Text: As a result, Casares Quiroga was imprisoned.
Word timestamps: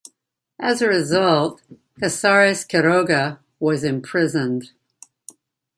As 0.59 0.81
a 0.81 0.87
result, 0.87 1.61
Casares 2.01 2.67
Quiroga 2.67 3.37
was 3.59 3.83
imprisoned. 3.83 4.71